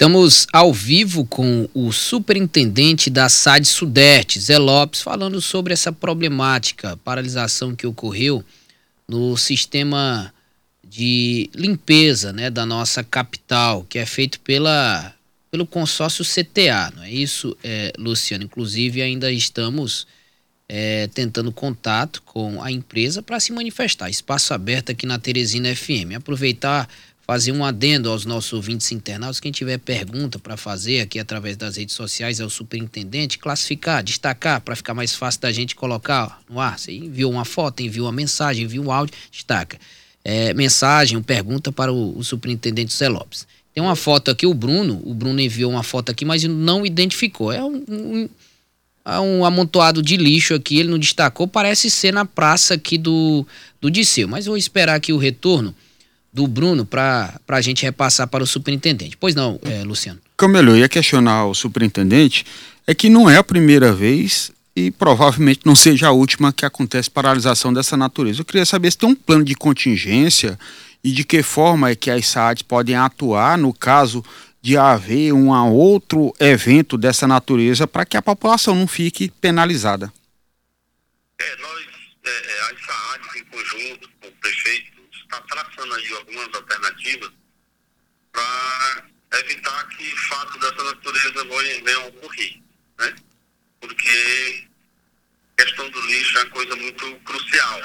[0.00, 6.96] Estamos ao vivo com o superintendente da SAD Sudeste, Zé Lopes, falando sobre essa problemática,
[7.04, 8.42] paralisação que ocorreu
[9.06, 10.32] no sistema
[10.82, 15.14] de limpeza né, da nossa capital, que é feito pela,
[15.50, 18.44] pelo consórcio CTA, não é isso, é, Luciano?
[18.44, 20.06] Inclusive, ainda estamos
[20.66, 24.08] é, tentando contato com a empresa para se manifestar.
[24.08, 26.16] Espaço aberto aqui na Teresina FM.
[26.16, 26.88] Aproveitar
[27.30, 29.38] fazer um adendo aos nossos ouvintes internautas.
[29.38, 34.60] Quem tiver pergunta para fazer aqui através das redes sociais é o superintendente, classificar, destacar,
[34.60, 36.76] para ficar mais fácil da gente colocar no ar.
[36.76, 39.78] Você enviou uma foto, enviou uma mensagem, enviou um áudio, destaca.
[40.24, 43.46] É, mensagem, pergunta para o, o superintendente Zé Lopes.
[43.72, 47.52] Tem uma foto aqui, o Bruno, o Bruno enviou uma foto aqui, mas não identificou.
[47.52, 48.28] É um, um,
[49.04, 53.46] é um amontoado de lixo aqui, ele não destacou, parece ser na praça aqui do,
[53.80, 54.26] do Disseu.
[54.26, 55.72] Mas vou esperar aqui o retorno
[56.32, 59.16] do Bruno para a gente repassar para o superintendente.
[59.16, 60.20] Pois não, é, Luciano?
[60.36, 62.46] Como eu ia questionar o superintendente,
[62.86, 67.10] é que não é a primeira vez e provavelmente não seja a última que acontece
[67.10, 68.40] paralisação dessa natureza.
[68.40, 70.58] Eu queria saber se tem um plano de contingência
[71.02, 74.24] e de que forma é que as SAADs podem atuar no caso
[74.62, 80.12] de haver um outro evento dessa natureza para que a população não fique penalizada.
[81.40, 81.86] É, nós,
[82.24, 84.99] é, é as SAADs em conjunto com o prefeito
[85.30, 87.30] está traçando aí algumas alternativas
[88.32, 89.04] para
[89.38, 91.44] evitar que fatos dessa natureza
[91.84, 92.60] venham a ocorrer,
[92.98, 93.16] né?
[93.80, 94.68] Porque
[95.56, 97.80] a questão do lixo é uma coisa muito crucial.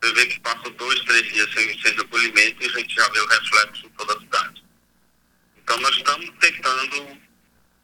[0.00, 3.20] Você vê que passa dois, três dias sem, sem recolhimento e a gente já vê
[3.20, 4.64] o reflexo em toda a cidade.
[5.58, 7.20] Então nós estamos tentando,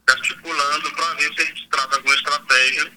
[0.09, 2.93] articulando para ver se a gente trata alguma estratégia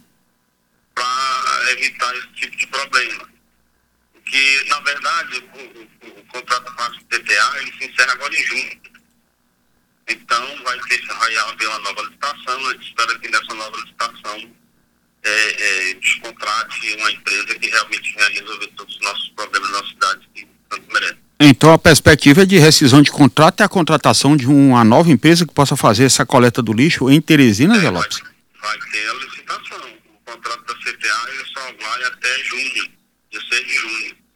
[0.95, 3.36] para evitar esse tipo de problema
[4.29, 8.43] que, na verdade, o, o, o contrato com a TTA ele se encerra agora em
[8.43, 8.81] junho.
[10.09, 12.67] Então, vai, ter, vai haver uma nova licitação.
[12.67, 14.51] A gente espera que nessa nova licitação
[15.23, 20.29] é, é, descontrate uma empresa que realmente venha resolver todos os nossos problemas na cidade
[20.33, 21.17] que tanto merece.
[21.39, 25.45] Então, a perspectiva é de rescisão de contrato e a contratação de uma nova empresa
[25.45, 28.19] que possa fazer essa coleta do lixo em Teresina, é, Zé Lopes?
[28.19, 29.89] Vai, vai ter a licitação.
[30.15, 32.91] O contrato da CTA ele só vai até junho,
[33.31, 34.26] 16 de junho.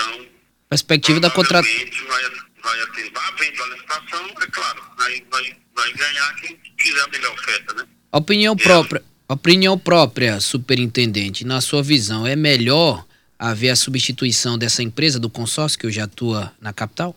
[0.00, 0.26] Então,
[0.68, 1.76] perspectiva da contratação.
[2.08, 2.22] Vai,
[2.62, 7.34] vai, vai havendo a licitação, é claro, aí vai, vai ganhar quem fizer a melhor
[7.34, 7.86] oferta, né?
[8.12, 9.04] Opinião e própria.
[9.28, 13.06] Opinião própria, superintendente, na sua visão, é melhor
[13.38, 17.16] haver a substituição dessa empresa do consórcio que hoje atua na capital?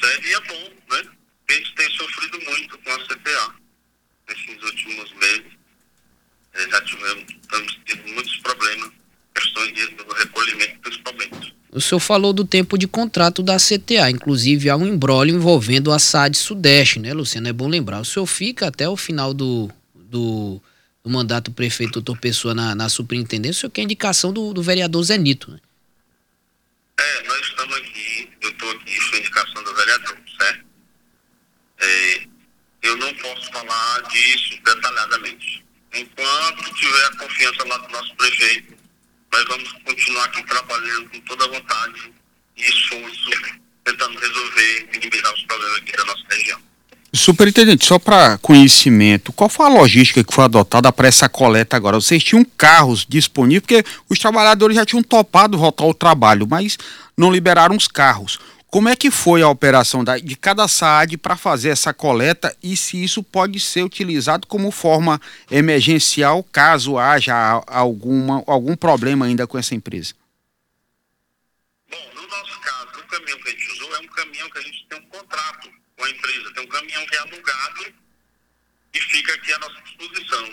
[0.00, 1.02] Seria bom, né?
[1.48, 3.54] A gente tem sofrido muito com a CPA
[4.28, 5.52] nesses últimos meses.
[6.70, 8.90] Já tivemos, estamos tendo muitos problemas
[9.34, 11.54] questões do recolhimento principalmente.
[11.72, 15.98] O senhor falou do tempo de contrato da CTA, inclusive há um embrólio envolvendo a
[15.98, 17.48] SAD Sudeste, né, Luciano?
[17.48, 18.00] É bom lembrar.
[18.00, 20.62] O senhor fica até o final do, do,
[21.02, 24.62] do mandato do prefeito doutor Pessoa na, na superintendência, o senhor quer indicação do, do
[24.62, 25.58] vereador Zenito, né?
[26.96, 30.64] É, nós estamos aqui, eu estou aqui, sua indicação do vereador, certo?
[31.80, 32.26] É,
[32.82, 35.64] eu não posso falar disso detalhadamente.
[35.92, 38.73] Enquanto tiver a confiança lá do nosso prefeito,
[39.34, 42.12] nós vamos continuar aqui trabalhando com toda a vontade
[42.56, 43.30] e esforço,
[43.82, 46.58] tentando resolver e minimizar os problemas aqui da nossa região.
[47.12, 52.00] Superintendente, só para conhecimento, qual foi a logística que foi adotada para essa coleta agora?
[52.00, 56.76] Vocês tinham carros disponíveis, porque os trabalhadores já tinham topado voltar ao trabalho, mas
[57.16, 58.38] não liberaram os carros.
[58.74, 63.04] Como é que foi a operação de cada SAAD para fazer essa coleta e se
[63.04, 67.36] isso pode ser utilizado como forma emergencial caso haja
[67.68, 70.16] alguma, algum problema ainda com essa empresa?
[71.88, 74.62] Bom, no nosso caso, o caminhão que a gente usou é um caminhão que a
[74.62, 77.94] gente tem um contrato com a empresa, tem um caminhão que é alugado
[78.92, 80.48] e fica aqui à nossa disposição.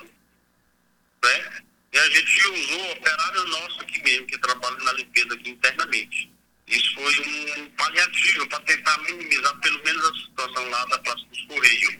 [1.23, 1.63] Né?
[1.91, 6.31] E a gente usou operário nosso aqui mesmo, que trabalha na limpeza aqui internamente.
[6.71, 11.41] Isso foi um paliativo para tentar minimizar pelo menos a situação lá da Praça dos
[11.41, 11.97] Correios.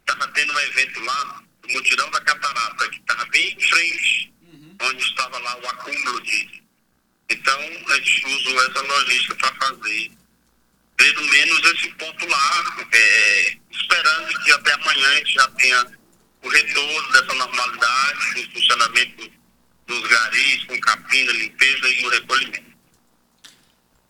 [0.00, 4.76] Estava tendo um evento lá, o Mutirão da Catarata, que estava bem em frente, uhum.
[4.80, 6.62] onde estava lá o acúmulo de.
[7.28, 10.12] Então, a gente usou essa logística para fazer
[10.96, 15.98] pelo menos esse ponto lá, é, esperando que até amanhã a gente já tenha
[16.42, 19.32] o retorno dessa normalidade, o funcionamento
[19.86, 22.75] dos garis, com capina, limpeza e o recolhimento.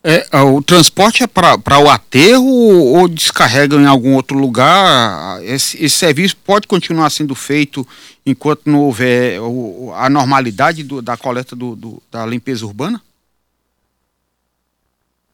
[0.08, 5.42] É, o transporte é para o aterro ou descarrega em algum outro lugar?
[5.42, 7.84] Esse, esse, serviço pode continuar sendo feito
[8.24, 13.02] enquanto não houver o, a normalidade do, da coleta do, do, da limpeza urbana?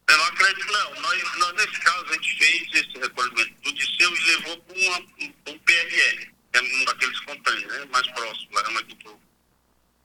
[0.09, 1.03] Eu não acredito não.
[1.03, 5.59] Nós nós, nesse caso, a gente fez esse recolhimento do Disseu e levou para um
[5.59, 8.97] PRL, que é um daqueles containers, né, mais próximo, levamos aqui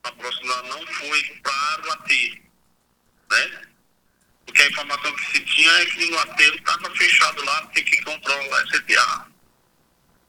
[0.01, 2.46] para a próxima, não foi para o aterro,
[4.97, 8.67] informação que se tinha é que no aterro estava fechado lá, tem que controlar a
[8.67, 9.27] CTA.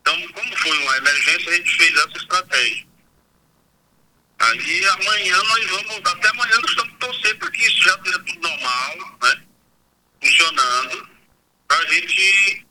[0.01, 2.89] Então, como foi uma emergência, a gente fez essa estratégia.
[4.41, 8.41] Aí amanhã nós vamos, até amanhã nós estamos torcendo para que isso já esteja tudo
[8.41, 9.43] normal, né?
[10.23, 11.09] Funcionando,
[11.67, 12.67] para a gente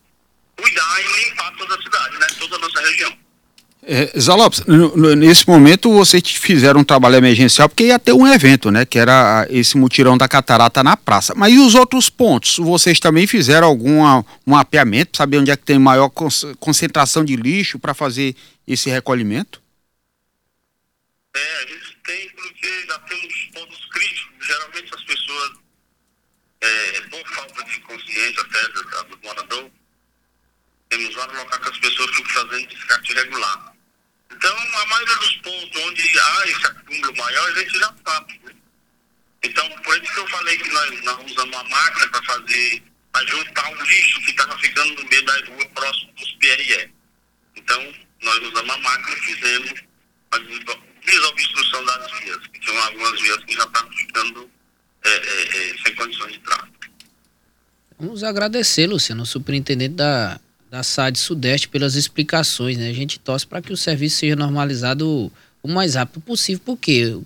[0.55, 2.27] cuidar e limpar toda a cidade, né?
[2.39, 3.26] Toda a nossa região.
[3.89, 4.61] É, Zalopes,
[5.17, 8.85] nesse momento vocês fizeram um trabalho emergencial porque ia ter um evento, né?
[8.85, 11.33] Que era esse mutirão da catarata na praça.
[11.33, 12.57] Mas e os outros pontos?
[12.57, 16.09] Vocês também fizeram algum um mapeamento para saber onde é que tem maior
[16.59, 18.35] concentração de lixo para fazer
[18.67, 19.61] esse recolhimento?
[21.33, 24.47] É, a gente tem porque já temos pontos críticos.
[24.47, 25.51] Geralmente as pessoas,
[26.59, 28.67] é, por falta de consciência até
[29.03, 29.71] do morador,
[30.89, 33.76] temos vários locais que as pessoas ficam fazendo descarte irregular.
[34.37, 38.39] Então, a maioria dos pontos onde há esse acúmulo maior, a gente já sabe.
[38.43, 38.53] Né?
[39.43, 43.25] Então, por isso que eu falei que nós, nós usamos uma máquina para fazer, para
[43.25, 46.93] juntar o lixo que estava ficando no meio da rua, próximo dos PRE.
[47.55, 49.73] Então, nós usamos a máquina e fizemos
[50.31, 50.37] a
[51.03, 54.51] desobstrução das vias, que tinham algumas vias que já estavam ficando
[55.03, 56.77] é, é, é, sem condições de tráfego.
[57.99, 62.89] Vamos agradecer, Luciano, o superintendente da da SAD Sudeste pelas explicações, né?
[62.89, 65.31] A gente torce para que o serviço seja normalizado
[65.63, 67.23] o mais rápido possível, porque o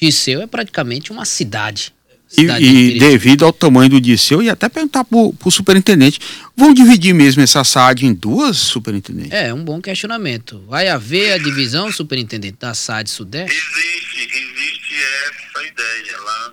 [0.00, 1.92] Disseu é praticamente uma cidade.
[2.28, 6.20] cidade e, e devido ao tamanho do Disseu, e até perguntar para o superintendente,
[6.56, 9.34] vão dividir mesmo essa SAD em duas, superintendente?
[9.34, 10.62] É, um bom questionamento.
[10.68, 13.56] Vai haver a divisão, superintendente, da SAD Sudeste?
[13.56, 14.94] Existe, existe
[15.24, 16.52] essa ideia lá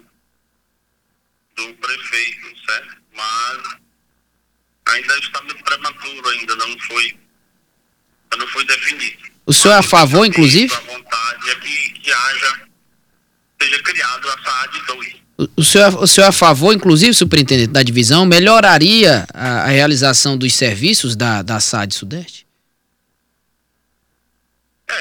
[1.57, 2.95] do prefeito, certo?
[3.15, 3.82] Mas
[4.93, 7.17] ainda está muito prematuro, ainda não foi,
[8.37, 9.23] não foi definido.
[9.45, 10.73] O senhor é a favor, inclusive?
[10.73, 12.61] A vontade é que, que haja,
[13.61, 15.23] seja criado a SAAD 2.
[15.57, 20.37] O senhor, o senhor é a favor, inclusive, superintendente da divisão, melhoraria a, a realização
[20.37, 22.47] dos serviços da, da SAD Sudeste?
[24.87, 24.93] É,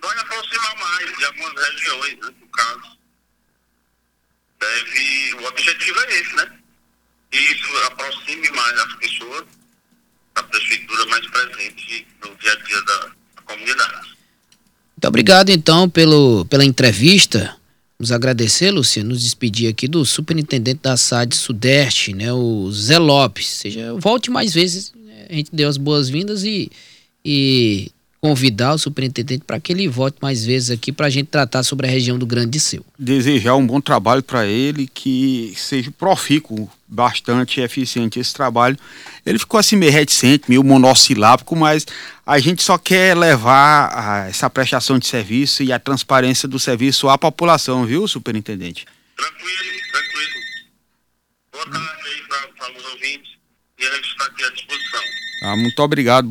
[0.00, 2.98] vai aproximar mais de algumas regiões, né, no caso.
[4.60, 6.61] Deve, o objetivo é esse, né?
[7.32, 9.44] E isso aproxime mais as pessoas
[10.34, 12.96] da prefeitura mais presente no dia a dia da,
[13.36, 14.08] da comunidade.
[14.96, 17.56] Muito obrigado, então, pelo, pela entrevista.
[17.98, 23.46] Vamos agradecer, Luciano, nos despedir aqui do superintendente da SAD Sudeste, né, o Zé Lopes.
[23.48, 24.92] Seja, volte mais vezes.
[24.94, 26.70] Né, a gente deu as boas-vindas e,
[27.24, 27.90] e
[28.22, 31.88] convidar o superintendente para que ele volte mais vezes aqui para a gente tratar sobre
[31.88, 32.86] a região do Grande Seu.
[32.96, 38.78] Desejar um bom trabalho para ele, que seja profícuo, bastante eficiente esse trabalho.
[39.26, 41.84] Ele ficou assim meio reticente, meio monossilábico, mas
[42.24, 47.18] a gente só quer levar essa prestação de serviço e a transparência do serviço à
[47.18, 48.86] população, viu, superintendente?
[49.16, 50.40] Tranquilo, tranquilo.
[51.50, 52.22] Boa tarde aí
[52.56, 53.32] para os ouvintes
[53.80, 55.02] e a gente está aqui à disposição.
[55.42, 56.20] Ah, muito obrigado.